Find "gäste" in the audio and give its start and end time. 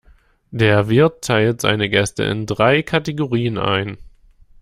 1.87-2.23